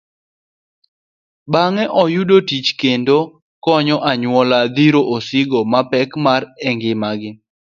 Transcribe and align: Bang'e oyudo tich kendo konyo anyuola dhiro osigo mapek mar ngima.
Bang'e 1.51 1.85
oyudo 2.01 2.37
tich 2.47 2.69
kendo 2.81 3.17
konyo 3.63 3.97
anyuola 4.11 4.59
dhiro 4.75 5.01
osigo 5.15 5.59
mapek 5.71 6.09
mar 6.25 6.41
ngima. 6.73 7.09